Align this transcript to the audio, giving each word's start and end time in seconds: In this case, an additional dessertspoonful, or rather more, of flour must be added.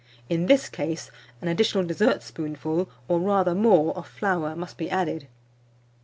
In 0.29 0.47
this 0.47 0.67
case, 0.67 1.11
an 1.43 1.47
additional 1.47 1.83
dessertspoonful, 1.83 2.89
or 3.07 3.19
rather 3.19 3.53
more, 3.53 3.95
of 3.95 4.07
flour 4.07 4.55
must 4.55 4.75
be 4.75 4.89
added. 4.89 5.27